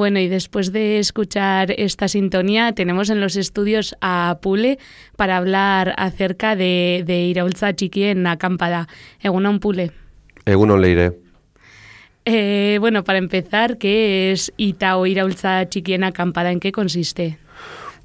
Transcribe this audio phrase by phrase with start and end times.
[0.00, 4.78] Bueno, y después de escuchar esta sintonía, tenemos en los estudios a Pule
[5.14, 8.88] para hablar acerca de, de Iraulza Chiqui en Acampada.
[9.20, 9.92] Egunon Pule.
[10.46, 11.18] Egunon Leire.
[12.24, 16.50] Eh, bueno, para empezar, ¿qué es Ita o Iraulza Chiqui en Acampada?
[16.50, 17.36] ¿En qué consiste?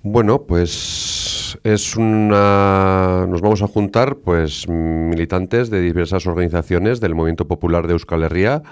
[0.04, 3.26] Bueno, pues es una.
[3.26, 8.64] Nos vamos a juntar, pues, militantes de diversas organizaciones del Movimiento Popular de Euskal Herria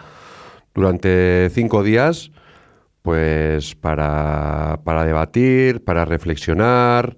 [0.73, 2.29] durante cinco días
[3.03, 7.17] pues para, para debatir, para reflexionar,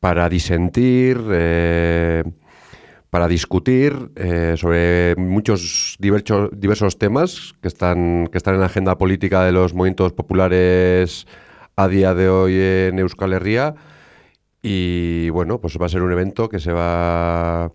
[0.00, 2.24] para disentir, eh,
[3.10, 8.96] para discutir eh, sobre muchos diversos, diversos temas que están, que están en la agenda
[8.96, 11.26] política de los movimientos populares
[11.76, 13.74] a día de hoy en Euskal Herria.
[14.62, 17.70] Y bueno, pues va a ser un evento que se va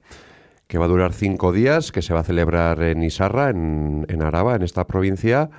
[0.66, 4.22] que va a durar cinco días, que se va a celebrar en Isarra, en, en
[4.22, 5.50] Araba, en esta provincia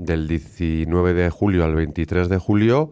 [0.00, 2.90] del 19 de julio al 23 de julio.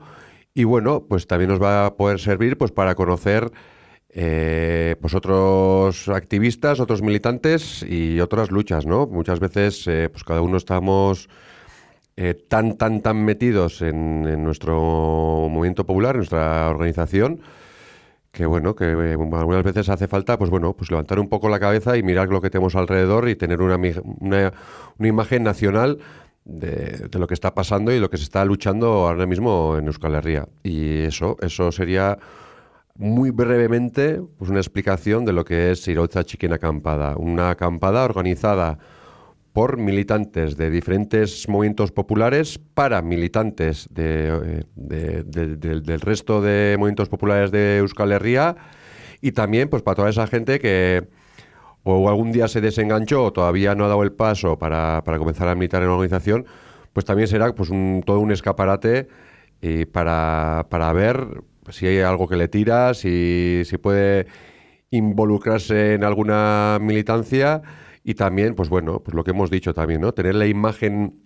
[0.55, 3.51] Y bueno, pues también nos va a poder servir pues para conocer
[4.11, 9.07] eh, pues otros activistas, otros militantes y otras luchas, ¿no?
[9.07, 11.29] Muchas veces eh, pues cada uno estamos
[12.17, 17.41] eh, tan, tan, tan metidos en, en, nuestro movimiento popular, en nuestra organización,
[18.33, 21.97] que bueno, que algunas veces hace falta, pues bueno, pues levantar un poco la cabeza
[21.97, 24.53] y mirar lo que tenemos alrededor y tener una, una,
[24.99, 25.99] una imagen nacional
[26.49, 30.15] de, lo que está pasando y lo que se está luchando ahora mismo en Euskal
[30.15, 30.49] Herria.
[30.65, 32.19] Y eso, eso sería
[32.97, 37.17] muy brevemente pues una explicación de lo que es Irautza Chiquena Acampada.
[37.17, 38.79] Una acampada organizada
[39.53, 47.09] por militantes de diferentes movimientos populares para militantes de, de, de, del resto de movimientos
[47.09, 48.57] populares de Euskal Herria
[49.21, 51.09] y también pues para toda esa gente que
[51.97, 55.49] o algún día se desenganchó o todavía no ha dado el paso para, para comenzar
[55.49, 56.47] a militar en la organización,
[56.93, 59.09] pues también será pues un, todo un escaparate
[59.93, 64.27] para, para ver si hay algo que le tira, si, si puede
[64.91, 67.63] involucrarse en alguna militancia
[68.05, 70.13] y también, pues bueno, pues lo que hemos dicho también, ¿no?
[70.13, 71.21] Tener la imagen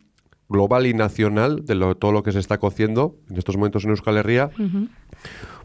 [0.49, 3.91] global y nacional de lo, todo lo que se está cociendo en estos momentos en
[3.91, 4.89] Euskal Herria, uh -huh.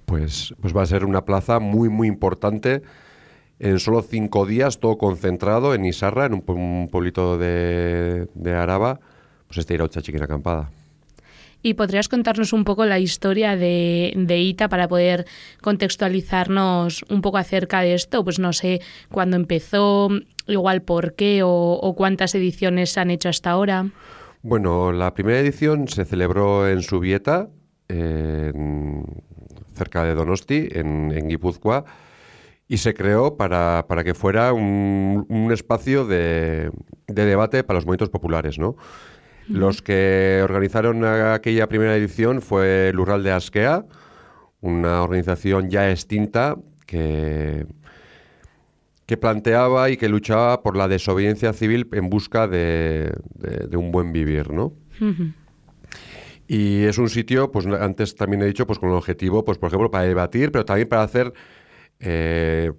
[0.05, 2.83] pues, pues va a ser una plaza muy, muy importante
[3.59, 9.00] en solo cinco días, todo concentrado en Isarra, en un, un pueblito de, de, Araba,
[9.47, 10.69] pues este Iraucha Chiquina Acampada.
[11.63, 15.25] ¿Y podrías contarnos un poco la historia de, de, ITA para poder
[15.62, 18.23] contextualizarnos un poco acerca de esto?
[18.23, 18.79] Pues no sé
[19.12, 20.09] cuándo empezó,
[20.45, 23.88] igual por qué o, o cuántas ediciones se han hecho hasta ahora.
[24.44, 27.50] Bueno, la primera edición se celebró en Subieta,
[27.89, 29.03] en,
[29.74, 31.85] cerca de Donosti, en, en Guipúzcoa,
[32.67, 36.72] y se creó para, para que fuera un, un espacio de,
[37.07, 38.75] de, debate para los movimientos populares, ¿no?
[39.47, 43.85] Los que organizaron aquella primera edición fue el Ural de Askea,
[44.59, 47.66] una organización ya extinta que,
[49.06, 53.94] que planteaba y que luchaba por la desobediencia civil en busca de, de, de un
[53.94, 54.73] buen vivir, ¿no?
[56.47, 59.67] Y es un sitio, pues antes también he dicho, pues con el objetivo, pues por
[59.67, 61.33] ejemplo, para debatir, pero también para hacer
[61.99, 62.71] eh,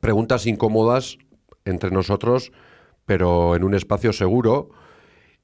[0.00, 1.18] preguntas incómodas
[1.64, 2.52] entre nosotros,
[3.04, 4.70] pero en un espacio seguro.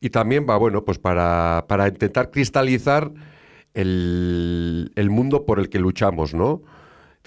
[0.01, 3.13] Y también va, bueno, pues para, para intentar cristalizar
[3.75, 6.63] el, el, mundo por el que luchamos, ¿no?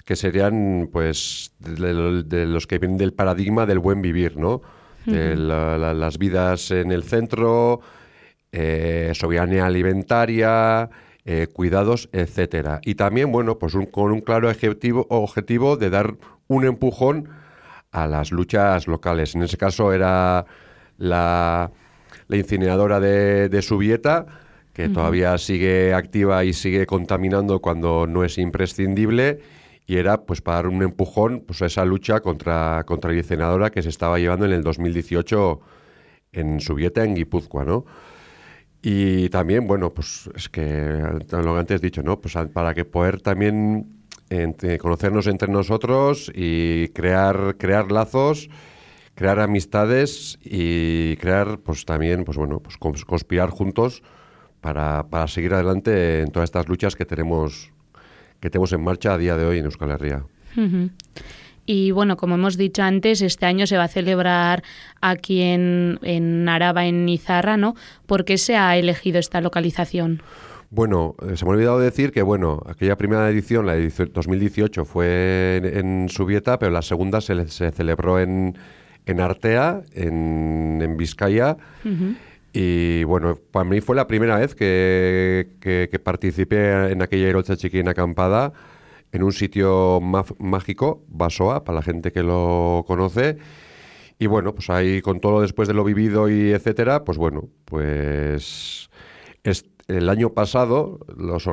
[0.04, 4.62] Que serían, pues, de, de, los que vienen del paradigma del buen vivir, ¿no?
[5.06, 7.80] De la, la, las vidas en el centro,
[8.50, 10.88] eh, soberanía alimentaria,
[11.28, 12.80] eh, cuidados, etcétera.
[12.84, 16.14] Y también, bueno, pues un, con un claro objetivo, objetivo de dar
[16.46, 17.28] un empujón
[17.90, 19.34] a las luchas locales.
[19.34, 20.46] En ese caso era
[20.98, 21.72] la,
[22.28, 24.26] la incineradora de, de Subieta,
[24.72, 24.94] que uh -huh.
[24.94, 29.40] todavía sigue activa y sigue contaminando cuando no es imprescindible,
[29.84, 33.70] y era pues para dar un empujón pues, a esa lucha contra, contra la incineradora
[33.70, 35.60] que se estaba llevando en el 2018
[36.32, 37.84] en Subieta, en Guipúzcoa, ¿no?
[38.82, 41.00] Y también, bueno, pues es que
[41.30, 42.20] lo que antes he dicho, ¿no?
[42.20, 43.96] Pues para que poder también
[44.80, 48.48] conocernos entre nosotros y crear, crear lazos,
[49.14, 54.02] crear amistades y crear, pues también, pues bueno, pues conspirar juntos
[54.60, 57.72] para, para seguir adelante en todas estas luchas que tenemos,
[58.40, 60.24] que tenemos en marcha a día de hoy en Euskal Herria.
[60.56, 60.88] Uh.
[61.66, 64.62] Y bueno, como hemos dicho antes, este año se va a celebrar
[65.00, 67.74] aquí en, en Araba, en Izarra, ¿no?
[68.06, 70.22] ¿Por qué se ha elegido esta localización?
[70.70, 75.60] Bueno, se me ha olvidado decir que, bueno, aquella primera edición, la edición 2018, fue
[75.62, 78.56] en, en Subieta, pero la segunda se, se celebró en,
[79.06, 81.56] en Artea, en, en Vizcaya.
[81.84, 82.16] Uh -huh.
[82.52, 87.90] Y bueno, para mí fue la primera vez que, que, participé en aquella Irolcha Chiquina
[87.90, 88.54] acampada
[89.12, 93.38] en un sitio mágico, Basoa, para la gente que lo conoce.
[94.18, 98.88] Y bueno, pues ahí con todo después de lo vivido y etcétera, pues bueno, pues
[99.88, 101.46] el año pasado los,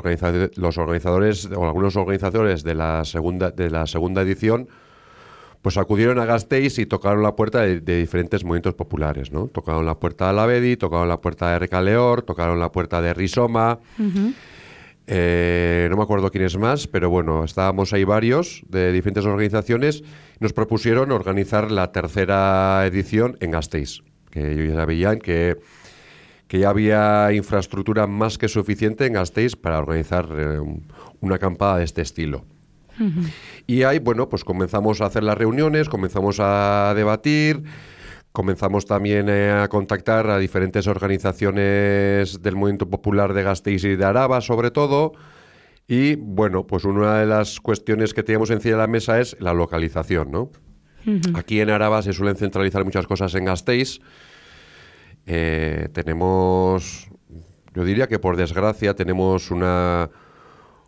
[0.56, 4.70] los organizadores o algunos organizadores de la segunda de la segunda edición
[5.64, 9.48] pues acudieron a Gasteiz y tocaron la puerta de, diferentes movimientos populares, ¿no?
[9.48, 13.80] Tocaron la puerta de Alavedi, tocaron la puerta de Recaleor, tocaron la puerta de Rizoma,
[15.08, 20.04] eh, no me acuerdo quiénes más, pero bueno, estábamos ahí varios de diferentes organizaciones.
[20.40, 25.58] Nos propusieron organizar la tercera edición en Gasteiz, que ellos ya sabían que,
[26.48, 30.60] que ya había infraestructura más que suficiente en Gasteiz para organizar eh,
[31.20, 32.46] una acampada de este estilo.
[33.66, 37.64] Y ahí, bueno, pues comenzamos a hacer las reuniones, comenzamos a debatir,
[38.34, 44.04] comenzamos también eh, a contactar a diferentes organizaciones del movimiento popular de Gasteiz y de
[44.04, 45.14] Araba, sobre todo.
[45.88, 49.54] Y bueno, pues una de las cuestiones que teníamos encima de la mesa es la
[49.54, 50.50] localización, ¿no?
[51.36, 54.00] Aquí en Araba se suelen centralizar muchas cosas en Gasteiz.
[55.26, 57.10] Eh, tenemos,
[57.76, 60.10] yo diría que por desgracia tenemos una,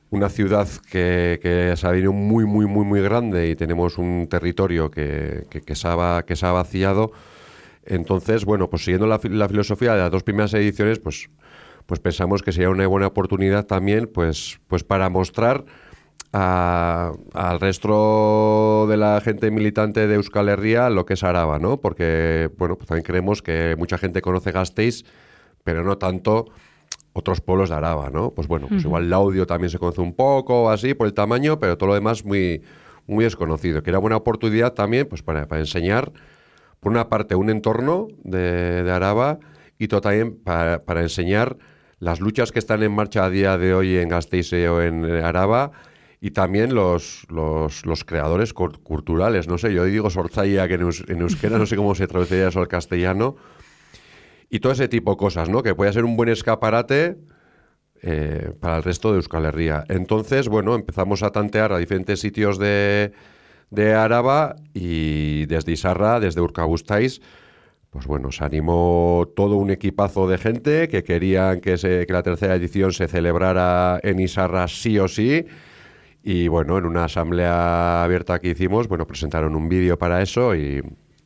[0.09, 4.27] una ciudad que, que se ha venido muy, muy, muy, muy grande y tenemos un
[4.29, 7.11] territorio que, que, se, ha, que se ha vaciado.
[7.85, 11.29] Entonces, bueno, pues siguiendo la, filosofía de las dos primeras ediciones, pues,
[11.85, 15.65] pues pensamos que sería una buena oportunidad también pues, pues para mostrar
[16.31, 21.79] al resto de la gente militante de Euskal Herria lo que es Araba, ¿no?
[21.79, 25.05] Porque, bueno, pues también creemos que mucha gente conoce Gasteiz,
[25.63, 26.47] pero no tanto
[27.13, 28.31] otros pueblos de Araba, ¿no?
[28.31, 31.57] Pues bueno, pues igual el audio también se conoce un poco, así, por el tamaño,
[31.61, 32.61] pero todo lo demás muy,
[33.07, 33.81] muy desconocido.
[33.81, 36.11] Que era buena oportunidad también, pues para, enseñar,
[36.85, 39.39] por una parte, un entorno de, de Araba
[39.79, 41.57] y también para, para, enseñar
[41.97, 45.71] las luchas que están en marcha a día de hoy en Gasteiz o en Araba
[46.21, 49.47] y también los, los, los creadores culturales.
[49.47, 52.67] No sé, yo digo Sortzaya, que en, euskera no sé cómo se traduciría eso al
[52.67, 53.35] castellano,
[54.51, 55.63] y todo ese tipo de cosas, ¿no?
[55.63, 57.17] Que puede ser un buen escaparate
[58.03, 59.85] eh, para el resto de Euskal Herria.
[59.89, 63.11] Entonces, bueno, empezamos a tantear a diferentes sitios de,
[63.69, 67.21] de Araba y desde Isarra, desde Urkabustais,
[67.89, 72.23] pues bueno, se animó todo un equipazo de gente que querían que, se, que la
[72.23, 75.45] tercera edición se celebrara en Isarra sí o sí.
[76.21, 80.81] Y bueno, en una asamblea abierta que hicimos, bueno, presentaron un vídeo para eso y,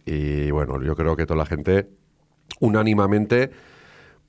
[0.06, 1.89] y bueno, yo creo que toda la gente
[2.59, 3.50] unánimamente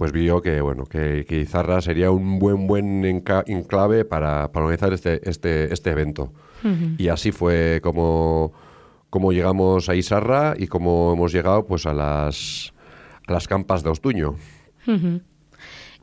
[0.01, 5.21] pues vio que bueno que, Izarra sería un buen buen enclave para, para organizar este
[5.29, 6.33] este este evento.
[6.97, 8.55] Y así fue como
[9.11, 12.73] como llegamos a Izarra y como hemos llegado pues a las
[13.27, 14.37] a las campas de Ostuño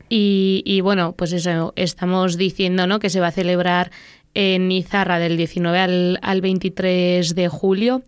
[0.09, 3.89] y, bueno pues eso estamos diciendo no que se va a celebrar
[4.35, 8.03] en Izarra del 19 al, al 23 de julio.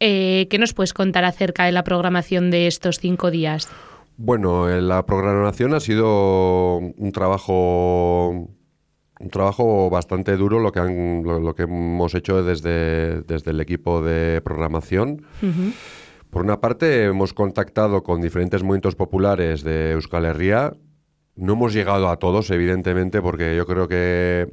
[0.00, 3.68] Eh, ¿Qué nos puedes contar acerca de la programación de estos cinco días?
[4.22, 11.22] Bueno, eh, la programación ha sido un trabajo un trabajo bastante duro lo que han,
[11.22, 15.24] lo, que hemos hecho desde, desde el equipo de programación.
[16.28, 20.74] Por una parte, hemos contactado con diferentes movimientos populares de Euskal Herria.
[21.34, 24.48] No hemos llegado a todos, evidentemente, porque yo creo que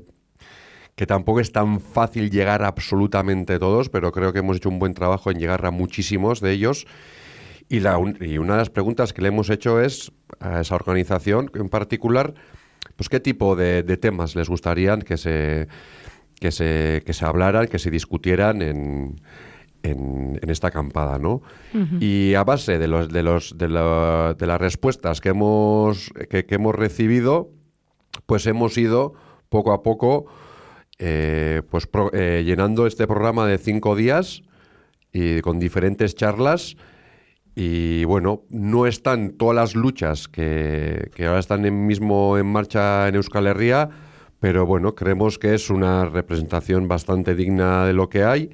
[0.96, 4.80] que tampoco es tan fácil llegar a absolutamente todos, pero creo que hemos hecho un
[4.80, 6.88] buen trabajo en llegar a muchísimos de ellos.
[7.70, 11.52] Y, la, y una de las preguntas que le hemos hecho es a esa organización
[11.54, 12.34] en particular,
[12.96, 15.68] pues qué tipo de, temas les gustaría que se,
[16.40, 19.22] que se, que se hablaran, que se discutieran en,
[19.84, 21.42] en, esta acampada, ¿no?
[22.00, 26.56] Y a base de, los, de, los, de, de las respuestas que hemos, que, que
[26.56, 27.52] hemos recibido,
[28.26, 29.14] pues hemos ido
[29.50, 30.28] poco a poco
[31.00, 34.42] eh, pues eh, llenando este programa de cinco días
[35.14, 36.76] y con diferentes charlas.
[37.60, 43.16] Y bueno, no están todas las luchas que, ahora están en mismo en marcha en
[43.16, 43.90] Euskal Herria,
[44.40, 48.52] pero bueno, creemos que es una representación bastante digna de lo que hay.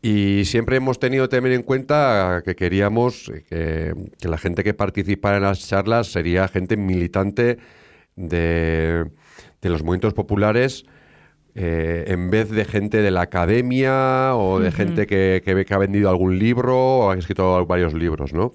[0.00, 5.36] Y siempre hemos tenido también en cuenta que queríamos que, que la gente que participara
[5.36, 7.58] en las charlas sería gente militante
[8.16, 9.10] de,
[9.60, 10.86] de los movimientos populares
[11.54, 16.08] eh, en vez de gente de la academia o de gente que, que, ha vendido
[16.08, 18.54] algún libro o ha escrito varios libros, ¿no?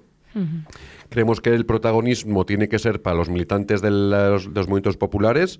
[1.08, 5.58] Creemos que el protagonismo tiene que ser para los militantes de los, movimientos populares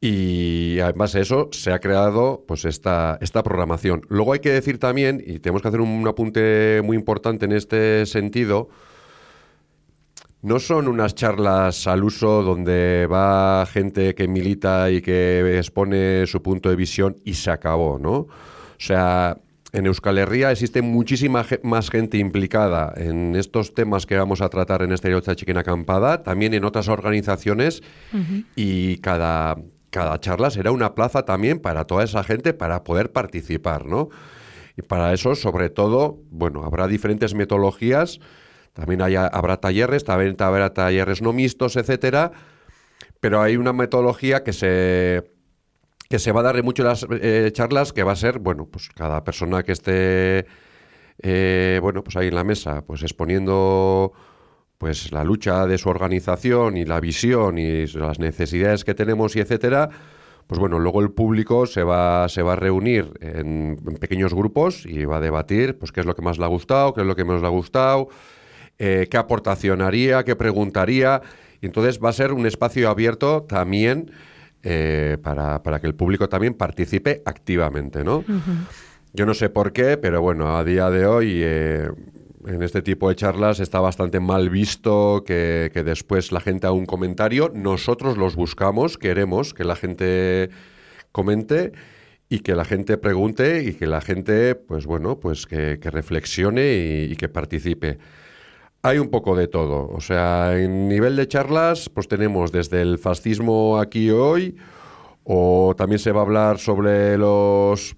[0.00, 4.02] y además de eso se ha creado pues esta, esta programación.
[4.08, 8.06] Luego hay que decir también, y tenemos que hacer un, apunte muy importante en este
[8.06, 8.68] sentido,
[10.42, 16.42] no son unas charlas al uso donde va gente que milita y que expone su
[16.42, 18.12] punto de visión y se acabó, ¿no?
[18.12, 18.28] O
[18.78, 19.38] sea,
[19.72, 24.82] en Euskal Herria existe muchísima más gente implicada en estos temas que vamos a tratar
[24.82, 27.82] en este Yotza Chiquena Acampada, también en otras organizaciones
[28.56, 29.56] y cada,
[29.90, 34.08] cada charla será una plaza también para toda esa gente para poder participar, ¿no?
[34.76, 38.20] Y para eso, sobre todo, bueno, habrá diferentes metodologías,
[38.72, 42.32] también habrá talleres, también habrá talleres no mixtos, etcétera,
[43.20, 45.38] pero hay una metodología que se
[46.08, 48.88] que se va a dar mucho las eh, charlas, que va a ser, bueno, pues
[48.88, 50.46] cada persona que esté,
[51.22, 54.12] eh, bueno, pues ahí en la mesa, pues exponiendo
[54.78, 59.40] pues la lucha de su organización y la visión y las necesidades que tenemos y
[59.40, 59.90] etcétera,
[60.46, 65.04] pues bueno, luego el público se va, se va a reunir en, pequeños grupos y
[65.04, 67.16] va a debatir pues qué es lo que más le ha gustado, qué es lo
[67.16, 68.08] que menos le ha gustado,
[68.78, 71.22] eh, qué aportación haría, qué preguntaría.
[71.60, 74.12] Y entonces va a ser un espacio abierto también
[74.62, 78.24] eh, para, para, que el público también participe activamente, ¿no?
[79.12, 81.88] Yo no sé por qué, pero bueno, a día de hoy eh,
[82.46, 86.74] en este tipo de charlas está bastante mal visto que, que, después la gente haga
[86.74, 87.50] un comentario.
[87.54, 90.50] Nosotros los buscamos, queremos que la gente
[91.10, 91.72] comente
[92.28, 96.74] y que la gente pregunte y que la gente, pues bueno, pues que, que reflexione
[96.74, 97.98] y, y que participe.
[98.82, 99.88] Hay un poco de todo.
[99.88, 104.56] O sea, en nivel de charlas, pues tenemos desde el fascismo aquí hoy,
[105.24, 107.96] o también se va a hablar sobre los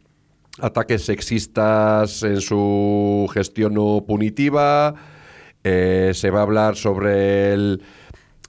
[0.58, 4.94] ataques sexistas en su gestión no punitiva,
[5.64, 7.82] eh, se va a hablar sobre el,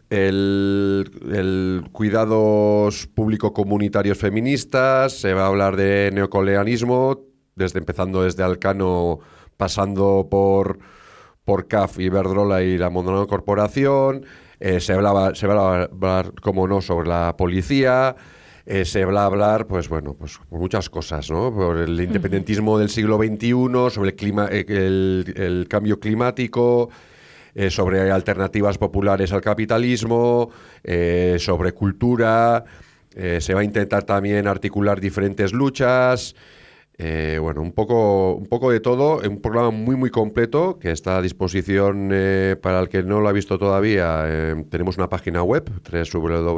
[0.09, 7.19] el, cuidados público-comunitarios feministas, se va a hablar de neocoleanismo,
[7.55, 9.19] desde empezando desde Alcano,
[9.57, 10.79] pasando por
[11.45, 14.25] por CAF, Iberdrola y la Mondragón Corporación.
[14.59, 18.15] Eh, se, hablaba, se va a hablar, como no, sobre la policía.
[18.65, 21.51] Eh, se va a hablar, pues bueno, pues muchas cosas, ¿no?
[21.53, 26.89] Por el independentismo del siglo XXI, sobre el, clima, eh, el, cambio climático,
[27.69, 30.51] sobre alternativas populares al capitalismo,
[31.37, 32.63] sobre cultura.
[33.13, 36.33] se va a intentar también articular diferentes luchas.
[37.03, 41.17] Eh, bueno, un poco, un poco de todo, un programa muy muy completo que está
[41.17, 44.25] a disposición eh, para el que no lo ha visto todavía.
[44.27, 45.67] Eh, tenemos una página web,
[46.13, 46.53] www.ita.eus.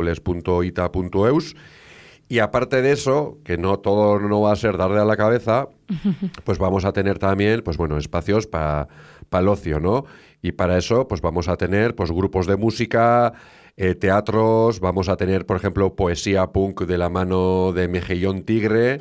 [2.28, 5.70] Y aparte de eso, que no todo no va a ser darle a la cabeza,
[6.44, 8.90] pues vamos a tener también, pues bueno, espacios para
[9.32, 10.04] el ocio, ¿no?
[10.42, 13.32] Y para eso, pues vamos a tener pues grupos de música,
[13.78, 19.00] teatros, vamos a tener, por ejemplo, poesía punk de la mano de Mejellón Tigre,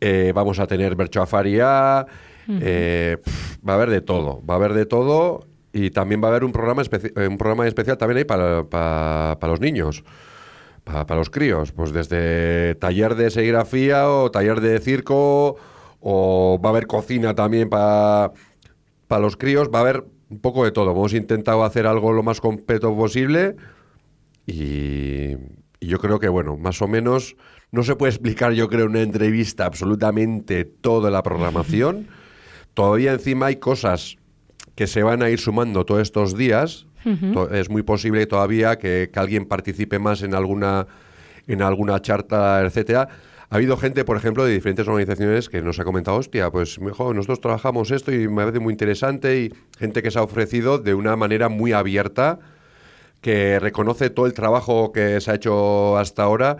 [0.00, 2.06] eh, vamos a tener Berchoafaria,
[2.48, 3.16] eh,
[3.66, 6.44] va a haber de todo, va a haber de todo y también va a haber
[6.44, 10.04] un programa, eh, un programa especial también ahí para, para, los niños,
[10.84, 15.56] para, los críos, pues desde taller de serigrafía o taller de circo
[16.00, 18.32] o va a haber cocina también para,
[19.08, 20.92] para los críos, va a haber un poco de todo.
[20.92, 23.56] Hemos intentado hacer algo lo más completo posible
[24.46, 25.36] y,
[25.80, 27.36] y yo creo que, bueno, más o menos
[27.76, 32.08] no se puede explicar, yo creo, en una entrevista absolutamente toda la programación.
[32.72, 34.16] Todavía encima hay cosas
[34.74, 36.86] que se van a ir sumando todos estos días.
[37.52, 40.86] Es muy posible todavía que, alguien participe más en alguna,
[41.46, 43.08] en alguna charta, etcétera.
[43.50, 47.14] Ha habido gente, por ejemplo, de diferentes organizaciones que nos ha comentado, hostia, pues mejor
[47.14, 50.94] nosotros trabajamos esto y me parece muy interesante y gente que se ha ofrecido de
[50.94, 52.40] una manera muy abierta,
[53.20, 56.56] que reconoce todo el trabajo que se ha hecho hasta ahora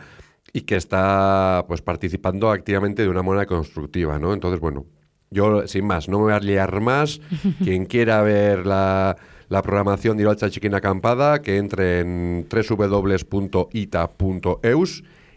[0.56, 4.32] y que está pues participando activamente de una manera constructiva, ¿no?
[4.32, 4.86] Entonces, bueno,
[5.30, 7.20] yo sin más, no me voy a liar más.
[7.62, 9.18] Quien quiera ver la,
[9.50, 13.44] la programación de Iralcha Chiquina Acampada, que entre en www.ita.eus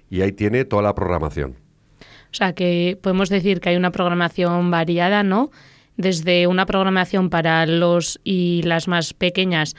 [0.09, 1.57] y ahí tiene toda la programación.
[1.99, 5.51] O sea que podemos decir que hay una programación variada, ¿no?
[5.97, 9.75] Desde una programación para los y las más pequeñas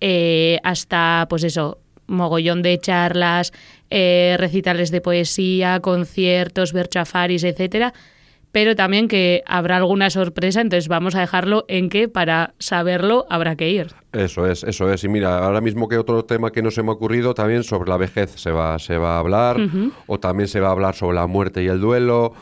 [0.00, 1.78] eh, hasta, pues eso,
[2.10, 3.52] mogollón de charlas,
[3.90, 7.92] eh, recitales de poesía, conciertos, berchafaris, etcétera,
[8.52, 13.54] pero también que habrá alguna sorpresa, entonces vamos a dejarlo en que para saberlo habrá
[13.54, 13.94] que ir.
[14.12, 15.04] Eso es, eso es.
[15.04, 17.88] Y mira, ahora mismo que otro tema que no se me ha ocurrido, también sobre
[17.88, 19.56] la vejez se va, se va a hablar,
[20.06, 22.32] o también se va a hablar sobre la muerte y el duelo.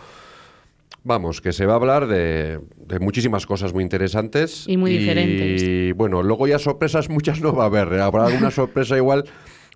[1.04, 2.58] Vamos, que se va a hablar de,
[3.00, 4.66] muchísimas cosas muy interesantes.
[4.66, 5.62] Y muy diferentes.
[5.62, 8.00] Y bueno, luego ya sorpresas muchas no va a haber.
[8.00, 9.25] Habrá alguna sorpresa igual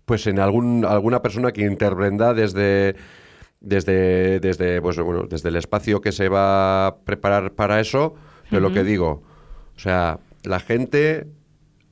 [0.04, 2.97] pues en algún, alguna persona que intervenga desde,
[3.61, 8.14] desde, desde, pues, bueno, desde el espacio que se va a preparar para eso,
[8.50, 9.23] de lo que digo.
[9.76, 11.26] O sea, la gente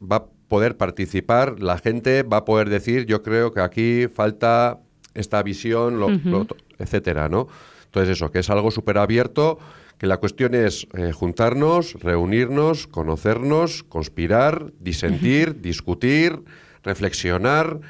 [0.02, 4.80] va, poder participar, la gente va a poder decir, yo creo que aquí falta
[5.14, 6.46] esta visión, lo, lo-
[6.78, 7.46] etcétera, ¿no?
[7.84, 9.58] Entonces eso, que es algo súper abierto,
[9.98, 16.42] que la cuestión es eh, juntarnos, reunirnos, conocernos, conspirar, disentir, discutir,
[16.82, 17.80] reflexionar,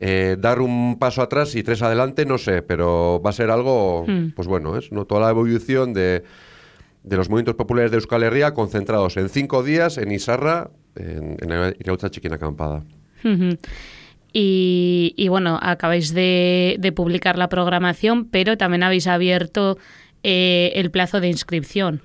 [0.00, 4.06] eh, dar un paso atrás y tres adelante, no sé, pero va a ser algo,
[4.34, 5.04] pues bueno, es ¿no?
[5.04, 6.24] toda la evolución de,
[7.02, 11.74] de los movimientos populares de Euskal Herria concentrados en cinco días en Isarra, en, en
[11.78, 12.82] Irautza Chiquina Acampada.
[14.32, 19.76] Y, y bueno, acabáis de, de publicar la programación, pero también habéis abierto
[20.22, 22.00] eh, el plazo de inscripción.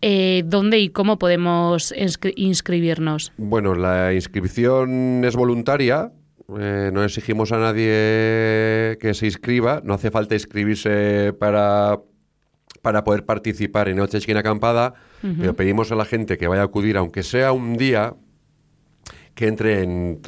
[0.00, 3.32] Eh, ¿Dónde y cómo podemos inscri- inscribirnos?
[3.36, 6.12] Bueno, la inscripción es voluntaria.
[6.58, 9.80] Eh, no exigimos a nadie que se inscriba.
[9.84, 11.98] No hace falta inscribirse para,
[12.82, 14.94] para poder participar en Noche Esquina Acampada.
[15.40, 18.14] Pero pedimos a la gente que vaya a acudir, aunque sea un día,
[19.34, 20.20] que entre en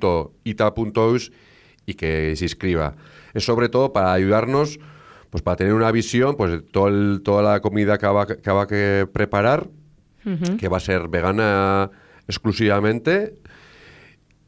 [0.00, 1.32] www.ita.eus
[1.86, 2.96] y que se inscriba.
[3.34, 4.78] Es sobre todo para ayudarnos,
[5.30, 8.50] pues para tener una visión, pues de todo el- toda la comida que va, que
[8.50, 9.68] va que preparar,
[10.58, 11.90] que va a ser vegana
[12.28, 13.38] exclusivamente.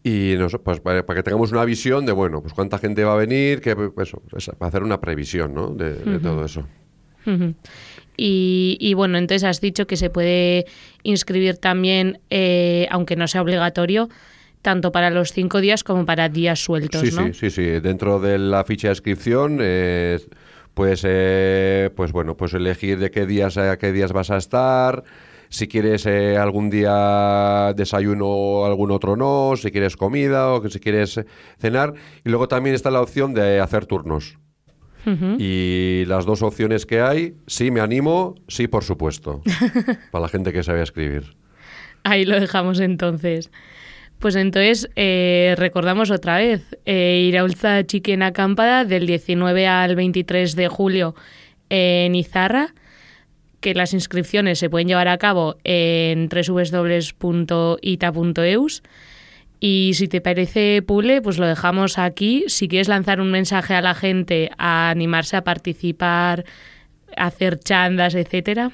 [0.04, 3.16] Y nos- pues para, que tengamos una visión de, bueno, pues cuánta gente va a
[3.16, 4.22] venir, que, eso,
[4.58, 5.68] para hacer una previsión, ¿no?
[5.68, 6.66] De, de todo eso.
[8.16, 10.66] Y, y bueno, entonces has dicho que se puede
[11.02, 14.08] inscribir también, eh, aunque no sea obligatorio,
[14.60, 17.26] tanto para los cinco días como para días sueltos, Sí, ¿no?
[17.28, 17.62] sí, sí, sí.
[17.80, 20.18] Dentro de la ficha de inscripción, eh,
[20.74, 25.04] pues, eh, pues bueno, pues elegir de qué días a qué días vas a estar.
[25.52, 30.70] Si quieres eh, algún día desayuno o algún otro no, si quieres comida o que
[30.70, 31.20] si quieres
[31.58, 31.92] cenar.
[32.24, 34.38] Y luego también está la opción de hacer turnos.
[35.38, 39.42] Y las dos opciones que hay, sí me animo, sí por supuesto.
[40.10, 41.36] para la gente que sabe escribir.
[42.02, 43.50] Ahí lo dejamos entonces.
[44.20, 50.68] Pues entonces eh, recordamos otra vez, eh, Iraulza Chiquen Acampada del 19 al 23 de
[50.68, 51.14] julio
[51.68, 52.72] en Izarra,
[53.62, 57.22] que las inscripciones se pueden llevar a cabo en www.ita.eus.
[59.60, 62.44] Y si te parece, Pule, pues lo dejamos aquí.
[62.48, 66.44] Si quieres lanzar un mensaje a la gente a animarse a participar,
[67.16, 68.72] a hacer chandas, etcétera.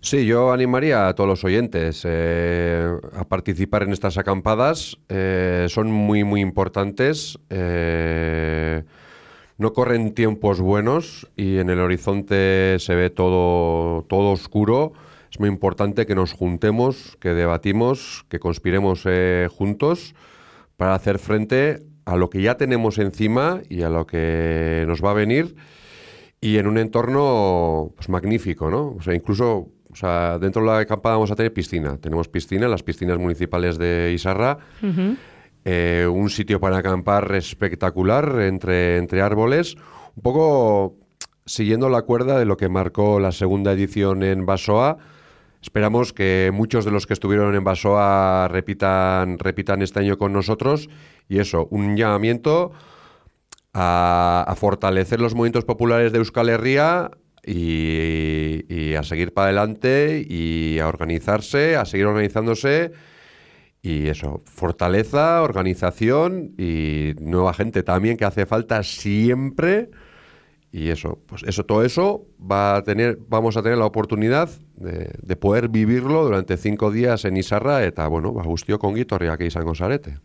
[0.00, 4.96] Sí, yo animaría a todos los oyentes eh, a participar en estas acampadas.
[5.08, 7.38] Eh, son muy, muy importantes.
[7.50, 8.84] Eh,
[9.58, 14.92] no corren tiempos buenos y en el horizonte se ve todo, todo oscuro.
[15.30, 20.14] Es muy importante que nos juntemos, que debatimos, que conspiremos eh, juntos
[20.76, 25.10] para hacer frente a lo que ya tenemos encima y a lo que nos va
[25.10, 25.56] a venir
[26.40, 28.94] y en un entorno pues, magnífico, ¿no?
[28.96, 31.96] O sea, incluso o sea, dentro de la acampada vamos a tener piscina.
[31.96, 34.58] Tenemos piscina, las piscinas municipales de Isarra.
[35.70, 39.76] Eh, un sitio para acampar espectacular entre, entre árboles.
[40.16, 40.96] Un poco
[41.44, 44.96] siguiendo la cuerda de lo que marcó la segunda edición en Basoa.
[45.60, 50.88] Esperamos que muchos de los que estuvieron en Basoa repitan, repitan este año con nosotros.
[51.28, 52.72] Y eso, un llamamiento
[53.74, 57.10] a, fortalecer los movimientos populares de Euskal Herria
[57.44, 62.92] y, y a seguir para adelante y a organizarse, a seguir organizándose.
[63.88, 69.88] Y eso, fortaleza, organización y nueva gente también que hace falta siempre.
[70.70, 75.10] Y eso, pues eso, todo eso va a tener, vamos a tener la oportunidad de,
[75.22, 79.74] de poder vivirlo durante cinco días en Isarra eta, bueno, ba, guztiok ongi torriak izango
[79.74, 80.18] zarete.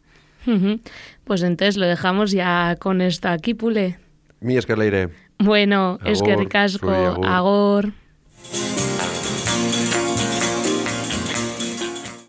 [0.45, 0.81] Ujú.
[1.23, 3.97] Pues entonces lo dejamos ya con esto aquí, Pule.
[4.41, 5.07] Mi esker leire.
[5.39, 7.93] Bueno, Agur, es que ricasco, agor.